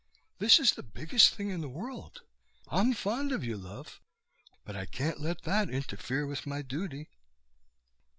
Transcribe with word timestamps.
"This 0.39 0.59
is 0.59 0.71
the 0.71 0.81
biggest 0.81 1.35
thing 1.35 1.51
in 1.51 1.61
the 1.61 1.69
world. 1.69 2.23
I'm 2.69 2.91
fond 2.91 3.31
of 3.31 3.43
you, 3.43 3.55
love, 3.55 4.01
but 4.65 4.75
I 4.75 4.87
can't 4.87 5.21
let 5.21 5.43
that 5.43 5.69
interfere 5.69 6.25
with 6.25 6.47
my 6.47 6.63
duty." 6.63 7.11